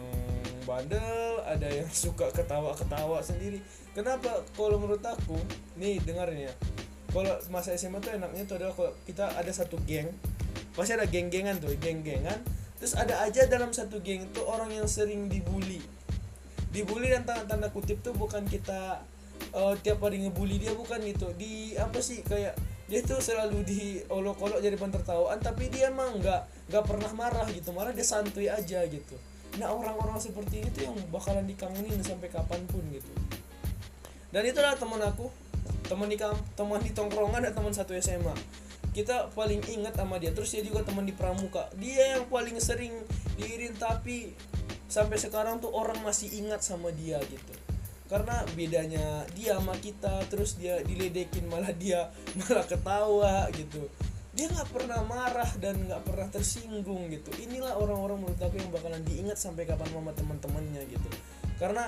bandel 0.68 1.40
ada 1.44 1.68
yang 1.68 1.88
suka 2.04 2.32
ketawa-ketawa 2.32 3.20
sendiri. 3.20 3.60
Kenapa? 3.92 4.44
Kalau 4.56 4.80
menurut 4.80 5.04
aku 5.04 5.40
nih 5.80 6.00
dengarnya. 6.04 6.52
Kalau 7.12 7.32
masa 7.48 7.72
SMA 7.80 8.04
tuh 8.04 8.16
enaknya 8.16 8.44
tuh 8.44 8.60
adalah 8.60 8.75
kalau 8.75 8.92
kita 9.08 9.32
ada 9.40 9.52
satu 9.52 9.80
geng 9.88 10.12
pasti 10.75 10.92
ada 10.92 11.08
geng-gengan 11.08 11.56
tuh 11.64 11.72
geng-gengan. 11.80 12.40
Terus 12.75 13.00
ada 13.00 13.24
aja 13.24 13.48
dalam 13.48 13.72
satu 13.72 14.04
geng 14.04 14.28
tuh 14.36 14.44
orang 14.44 14.72
yang 14.72 14.88
sering 14.88 15.32
dibully. 15.32 15.80
Dibully 16.75 17.08
dan 17.08 17.24
tanda, 17.24 17.48
tanda 17.48 17.68
kutip 17.72 18.04
tuh 18.04 18.12
bukan 18.12 18.44
kita 18.44 19.00
uh, 19.56 19.74
tiap 19.80 20.04
hari 20.04 20.28
ngebully 20.28 20.60
dia 20.60 20.75
bukan 20.75 21.00
gitu. 21.08 21.32
Di 21.40 21.80
apa 21.80 22.04
sih 22.04 22.20
kayak 22.28 22.56
dia 22.86 23.01
tuh 23.01 23.18
selalu 23.18 23.65
diolok-olok 23.65 24.62
jadi 24.62 24.77
pentertawaan 24.77 25.42
tapi 25.42 25.74
dia 25.74 25.89
emang 25.89 26.22
nggak 26.22 26.70
nggak 26.70 26.84
pernah 26.86 27.12
marah 27.18 27.48
gitu. 27.50 27.74
Marah 27.74 27.92
dia 27.92 28.06
santuy 28.06 28.46
aja 28.46 28.86
gitu. 28.86 29.18
Nah 29.58 29.74
orang-orang 29.74 30.22
seperti 30.22 30.62
itu 30.62 30.86
yang 30.86 30.94
bakalan 31.10 31.50
dikangenin 31.50 31.98
sampai 32.06 32.30
kapan 32.30 32.62
pun 32.70 32.86
gitu. 32.94 33.10
Dan 34.30 34.46
itulah 34.46 34.77
teman 34.77 35.01
aku 35.01 35.34
teman 35.86 36.10
di 36.10 36.18
teman 36.58 36.82
di 36.82 36.92
tongkrongan 36.94 37.46
dan 37.50 37.54
teman 37.54 37.74
satu 37.74 37.94
SMA 37.98 38.34
kita 38.94 39.30
paling 39.36 39.60
ingat 39.70 39.94
sama 39.98 40.18
dia 40.18 40.32
terus 40.32 40.56
dia 40.56 40.63
juga 40.63 40.86
teman 40.86 41.04
di 41.04 41.12
pramuka. 41.12 41.68
Dia 41.82 42.15
yang 42.18 42.30
paling 42.30 42.56
sering 42.62 42.94
diirin 43.36 43.75
tapi 43.75 44.32
sampai 44.88 45.18
sekarang 45.20 45.60
tuh 45.60 45.74
orang 45.74 46.00
masih 46.06 46.32
ingat 46.38 46.62
sama 46.62 46.94
dia 46.94 47.20
gitu 47.27 47.65
karena 48.06 48.46
bedanya 48.54 49.26
dia 49.34 49.58
sama 49.58 49.74
kita 49.82 50.22
terus 50.30 50.62
dia 50.62 50.78
diledekin 50.86 51.50
malah 51.50 51.74
dia 51.74 52.14
malah 52.40 52.66
ketawa 52.66 53.50
gitu. 53.54 53.90
Dia 54.36 54.52
nggak 54.52 54.68
pernah 54.68 55.00
marah 55.08 55.48
dan 55.64 55.80
nggak 55.88 56.04
pernah 56.04 56.28
tersinggung 56.28 57.08
gitu. 57.08 57.32
Inilah 57.40 57.80
orang-orang 57.80 58.20
menurut 58.20 58.42
aku 58.42 58.60
yang 58.60 58.68
bakalan 58.68 59.02
diingat 59.08 59.40
sampai 59.40 59.64
kapan 59.64 59.88
mama 59.96 60.12
teman-temannya 60.12 60.84
gitu. 60.92 61.10
Karena 61.56 61.88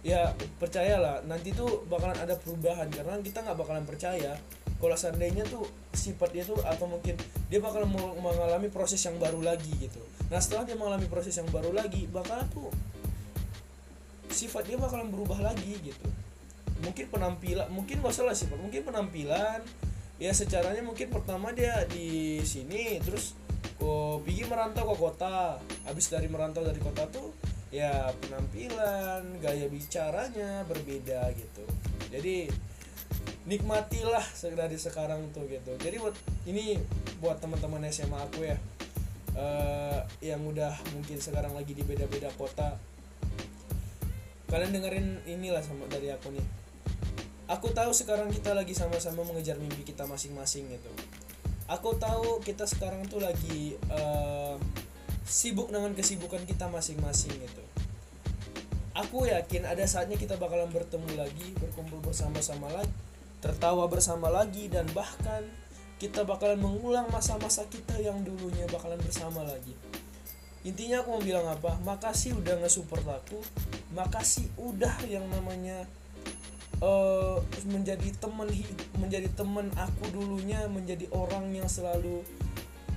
ya 0.00 0.32
percayalah 0.56 1.26
nanti 1.26 1.50
tuh 1.50 1.82
bakalan 1.90 2.14
ada 2.14 2.38
perubahan. 2.38 2.86
Karena 2.94 3.18
kita 3.20 3.42
nggak 3.42 3.58
bakalan 3.58 3.82
percaya 3.82 4.38
kalau 4.80 4.96
seandainya 4.96 5.44
tuh 5.44 5.66
sifat 5.92 6.30
dia 6.32 6.46
tuh 6.46 6.56
atau 6.62 6.88
mungkin 6.88 7.18
dia 7.52 7.60
bakal 7.60 7.84
mengalami 8.16 8.72
proses 8.72 9.02
yang 9.02 9.18
baru 9.18 9.42
lagi 9.42 9.74
gitu. 9.76 10.00
Nah 10.30 10.38
setelah 10.38 10.62
dia 10.62 10.78
mengalami 10.78 11.10
proses 11.10 11.34
yang 11.36 11.50
baru 11.50 11.74
lagi 11.74 12.06
bakal 12.06 12.38
tuh 12.54 12.70
sifat 14.32 14.66
dia 14.66 14.76
bakalan 14.78 15.10
berubah 15.10 15.38
lagi 15.42 15.76
gitu. 15.82 16.08
Mungkin 16.80 17.12
penampilan 17.12 17.68
mungkin 17.68 18.00
gak 18.00 18.14
salah 18.16 18.32
sifat 18.32 18.56
mungkin 18.56 18.82
penampilan 18.86 19.60
ya 20.20 20.32
secaranya 20.32 20.80
mungkin 20.80 21.12
pertama 21.12 21.52
dia 21.52 21.84
di 21.88 22.40
sini 22.44 23.00
terus 23.04 23.36
kok 23.76 24.24
pergi 24.24 24.44
merantau 24.48 24.92
ke 24.92 24.96
kota. 24.96 25.60
Habis 25.84 26.06
dari 26.08 26.28
merantau 26.30 26.64
dari 26.64 26.80
kota 26.80 27.04
tuh 27.08 27.36
ya 27.70 28.10
penampilan 28.24 29.38
gaya 29.38 29.66
bicaranya 29.68 30.64
berbeda 30.66 31.30
gitu. 31.36 31.64
Jadi 32.10 32.50
nikmatilah 33.46 34.24
dari 34.56 34.76
sekarang 34.76 35.32
tuh 35.32 35.46
gitu. 35.48 35.74
Jadi 35.80 35.96
buat 35.98 36.16
ini 36.46 36.76
buat 37.18 37.40
teman-teman 37.40 37.88
SMA 37.88 38.18
aku 38.18 38.44
ya 38.44 38.56
uh, 39.36 40.00
yang 40.20 40.40
udah 40.44 40.72
mungkin 40.92 41.18
sekarang 41.20 41.52
lagi 41.54 41.72
di 41.72 41.82
beda-beda 41.84 42.28
kota 42.36 42.76
kalian 44.50 44.74
dengerin 44.74 45.06
inilah 45.30 45.62
sama 45.62 45.86
dari 45.86 46.10
aku 46.10 46.34
nih. 46.34 46.46
Aku 47.50 47.70
tahu 47.70 47.90
sekarang 47.94 48.30
kita 48.30 48.54
lagi 48.54 48.74
sama-sama 48.74 49.22
mengejar 49.26 49.58
mimpi 49.58 49.82
kita 49.82 50.06
masing-masing 50.06 50.70
gitu. 50.70 50.90
Aku 51.70 51.94
tahu 51.98 52.42
kita 52.42 52.66
sekarang 52.66 53.06
tuh 53.06 53.22
lagi 53.22 53.78
uh, 53.90 54.58
sibuk 55.22 55.70
dengan 55.70 55.94
kesibukan 55.94 56.42
kita 56.46 56.66
masing-masing 56.66 57.30
gitu. 57.30 57.62
Aku 58.98 59.26
yakin 59.26 59.70
ada 59.70 59.86
saatnya 59.86 60.18
kita 60.18 60.34
bakalan 60.34 60.70
bertemu 60.70 61.14
lagi 61.14 61.54
berkumpul 61.58 62.02
bersama-sama 62.02 62.70
lagi 62.74 62.90
tertawa 63.40 63.88
bersama 63.88 64.28
lagi 64.28 64.68
dan 64.68 64.84
bahkan 64.92 65.48
kita 65.96 66.24
bakalan 66.24 66.60
mengulang 66.60 67.08
masa-masa 67.08 67.64
kita 67.68 67.96
yang 68.00 68.20
dulunya 68.20 68.68
bakalan 68.68 69.00
bersama 69.00 69.44
lagi. 69.44 69.72
Intinya 70.60 71.00
aku 71.00 71.16
mau 71.16 71.22
bilang 71.24 71.48
apa? 71.48 71.80
Makasih 71.80 72.36
udah 72.36 72.60
nge-support 72.60 73.04
aku 73.04 73.40
makasih 73.90 74.46
udah 74.54 74.94
yang 75.10 75.26
namanya 75.30 75.86
uh, 76.78 77.42
menjadi 77.66 78.10
teman 78.18 78.46
menjadi 78.98 79.28
teman 79.34 79.70
aku 79.74 80.10
dulunya 80.14 80.66
menjadi 80.70 81.10
orang 81.10 81.50
yang 81.54 81.66
selalu 81.66 82.22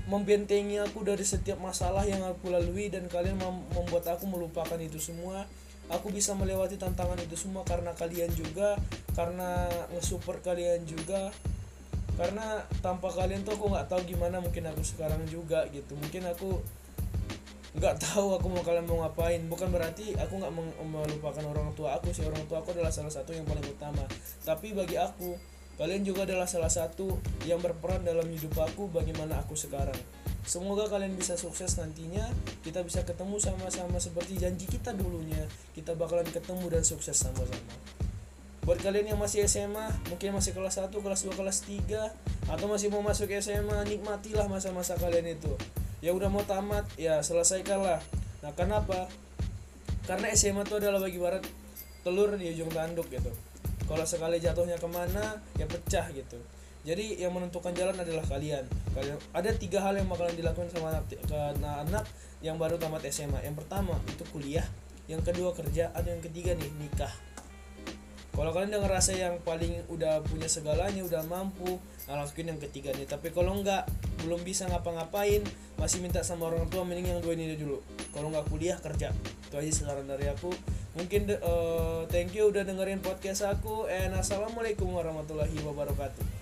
membentengi 0.04 0.84
aku 0.84 1.08
dari 1.08 1.24
setiap 1.24 1.60
masalah 1.64 2.04
yang 2.04 2.20
aku 2.28 2.52
lalui 2.52 2.92
dan 2.92 3.08
kalian 3.08 3.40
membuat 3.72 4.04
aku 4.12 4.28
melupakan 4.28 4.76
itu 4.80 5.00
semua. 5.00 5.48
Aku 5.92 6.12
bisa 6.12 6.32
melewati 6.32 6.80
tantangan 6.80 7.20
itu 7.20 7.36
semua 7.36 7.64
karena 7.68 7.92
kalian 7.96 8.32
juga 8.36 8.80
karena 9.16 9.68
nge-support 9.96 10.44
kalian 10.44 10.84
juga. 10.84 11.32
Karena 12.14 12.62
tanpa 12.84 13.10
kalian 13.10 13.42
tuh 13.42 13.58
aku 13.58 13.74
nggak 13.74 13.90
tahu 13.90 14.02
gimana 14.06 14.38
mungkin 14.44 14.68
aku 14.68 14.84
sekarang 14.84 15.24
juga 15.28 15.66
gitu. 15.72 15.96
Mungkin 15.96 16.28
aku 16.28 16.60
nggak 17.74 17.96
tahu 17.98 18.38
aku 18.38 18.48
mau 18.54 18.62
kalian 18.62 18.86
mau 18.86 19.02
ngapain 19.02 19.42
bukan 19.50 19.74
berarti 19.74 20.14
aku 20.14 20.38
nggak 20.38 20.54
melupakan 20.86 21.44
orang 21.50 21.74
tua 21.74 21.98
aku 21.98 22.14
sih 22.14 22.22
orang 22.22 22.46
tua 22.46 22.62
aku 22.62 22.70
adalah 22.78 22.94
salah 22.94 23.10
satu 23.10 23.34
yang 23.34 23.50
paling 23.50 23.66
utama 23.66 24.06
tapi 24.46 24.78
bagi 24.78 24.94
aku 24.94 25.34
kalian 25.82 26.06
juga 26.06 26.30
adalah 26.30 26.46
salah 26.46 26.70
satu 26.70 27.18
yang 27.50 27.58
berperan 27.58 28.06
dalam 28.06 28.30
hidup 28.30 28.54
aku 28.62 28.94
bagaimana 28.94 29.42
aku 29.42 29.58
sekarang 29.58 29.98
Semoga 30.44 30.92
kalian 30.92 31.16
bisa 31.16 31.40
sukses 31.40 31.80
nantinya. 31.80 32.28
Kita 32.60 32.84
bisa 32.84 33.00
ketemu 33.08 33.40
sama-sama 33.40 33.96
seperti 33.96 34.36
janji 34.36 34.68
kita 34.68 34.92
dulunya. 34.92 35.40
Kita 35.72 35.96
bakalan 35.96 36.28
ketemu 36.28 36.68
dan 36.68 36.84
sukses 36.84 37.16
sama-sama. 37.16 37.72
Buat 38.64 38.80
kalian 38.84 39.16
yang 39.16 39.20
masih 39.20 39.48
SMA, 39.48 39.88
mungkin 40.08 40.36
masih 40.36 40.56
kelas 40.56 40.80
1, 40.80 40.92
kelas 40.92 41.22
2, 41.28 41.36
kelas 41.36 41.58
3 41.68 42.52
atau 42.52 42.66
masih 42.68 42.92
mau 42.92 43.04
masuk 43.04 43.32
SMA, 43.40 43.88
nikmatilah 43.88 44.48
masa-masa 44.52 45.00
kalian 45.00 45.36
itu. 45.36 45.52
Ya 46.04 46.12
udah 46.12 46.28
mau 46.28 46.44
tamat, 46.44 46.84
ya 47.00 47.24
selesaikanlah. 47.24 48.04
Nah, 48.44 48.52
kenapa? 48.60 49.08
Karena 50.04 50.28
SMA 50.36 50.68
itu 50.68 50.76
adalah 50.76 51.00
bagi 51.00 51.16
barat 51.16 51.48
telur 52.04 52.36
di 52.36 52.52
ujung 52.52 52.68
tanduk 52.68 53.08
gitu. 53.08 53.32
Kalau 53.88 54.04
sekali 54.04 54.44
jatuhnya 54.44 54.76
ke 54.76 54.88
mana, 54.92 55.40
ya 55.56 55.64
pecah 55.64 56.12
gitu 56.12 56.36
jadi 56.84 57.16
yang 57.16 57.32
menentukan 57.32 57.72
jalan 57.72 57.96
adalah 57.96 58.24
kalian 58.28 58.68
kalian 58.92 59.18
ada 59.32 59.50
tiga 59.56 59.80
hal 59.80 59.96
yang 59.96 60.08
bakalan 60.12 60.36
dilakukan 60.36 60.68
sama 60.68 60.92
anak, 60.92 61.04
ke 61.16 61.40
anak 61.64 62.06
yang 62.44 62.60
baru 62.60 62.76
tamat 62.76 63.08
SMA 63.08 63.40
yang 63.40 63.56
pertama 63.56 63.96
itu 64.12 64.24
kuliah 64.36 64.68
yang 65.08 65.24
kedua 65.24 65.56
kerja 65.56 65.96
ada 65.96 66.12
yang 66.12 66.20
ketiga 66.20 66.52
nih 66.60 66.72
nikah 66.76 67.12
kalau 68.34 68.50
kalian 68.50 68.74
udah 68.74 68.84
ngerasa 68.90 69.12
yang 69.14 69.38
paling 69.46 69.86
udah 69.88 70.26
punya 70.26 70.50
segalanya 70.50 71.06
udah 71.06 71.22
mampu 71.30 71.78
nah 72.10 72.20
lakuin 72.20 72.52
yang 72.52 72.60
ketiga 72.60 72.92
nih 72.98 73.08
tapi 73.08 73.32
kalau 73.32 73.56
nggak 73.64 73.88
belum 74.24 74.42
bisa 74.44 74.68
ngapa-ngapain 74.68 75.44
masih 75.78 76.00
minta 76.00 76.24
sama 76.24 76.48
orang 76.48 76.72
tua 76.72 76.88
mending 76.88 77.12
yang 77.12 77.20
dua 77.20 77.36
ini 77.36 77.60
dulu. 77.60 77.84
Kalau 78.16 78.32
nggak 78.32 78.48
kuliah 78.48 78.80
kerja. 78.80 79.12
Itu 79.52 79.60
aja 79.60 79.68
sekarang 79.68 80.08
dari 80.08 80.32
aku. 80.32 80.48
Mungkin 80.96 81.28
uh, 81.44 82.08
thank 82.08 82.32
you 82.32 82.48
udah 82.48 82.64
dengerin 82.64 83.04
podcast 83.04 83.44
aku 83.44 83.92
and 83.92 84.16
assalamualaikum 84.16 84.88
warahmatullahi 84.94 85.58
wabarakatuh 85.66 86.33